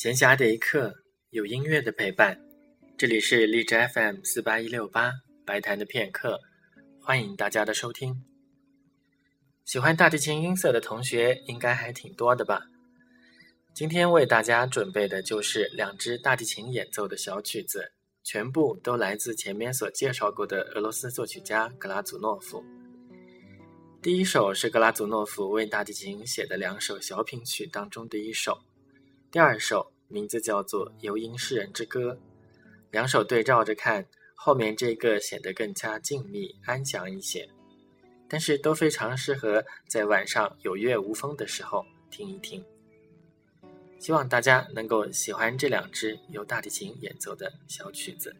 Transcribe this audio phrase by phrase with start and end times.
[0.00, 0.94] 闲暇的一刻，
[1.28, 2.40] 有音乐的陪伴。
[2.96, 5.12] 这里是荔枝 FM 四八一六八
[5.44, 6.40] 白谈的片刻，
[7.02, 8.24] 欢迎大家的收听。
[9.66, 12.62] 喜欢大提琴音色的同学应该还挺多的吧？
[13.74, 17.92] 今天为大家准备的就是两支大提琴演奏的小曲子，
[18.24, 22.64] 全部都来自前面所介绍过的俄罗斯作曲家格拉祖诺夫。
[24.00, 28.58] 第一首是格拉祖诺夫为大提琴写的两首小品曲当中的一首，
[29.30, 32.12] 第二首名字叫做《游吟诗人之歌》。
[32.90, 37.48] 两首对照着看，后面这个显得更加静谧安详一些，
[38.28, 42.64] 但是都非常适合在晚上有月无风的时候听一听。
[43.98, 48.34] 希望大家能够喜欢这两支由大提琴演奏的小曲子。